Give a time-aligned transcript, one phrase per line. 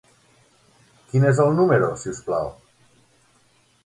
[1.11, 2.49] Quin és el número, si us plau?